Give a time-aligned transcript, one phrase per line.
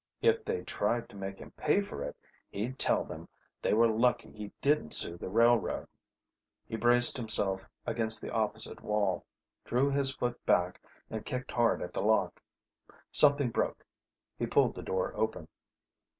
[0.23, 2.17] If they tried to make him pay for it,
[2.49, 3.29] he'd tell them
[3.61, 5.87] they were lucky he didn't sue the railroad...
[6.67, 9.27] He braced himself against the opposite wall,
[9.63, 12.41] drew his foot back, and kicked hard at the lock.
[13.11, 13.85] Something broke.
[14.39, 15.47] He pulled the door open.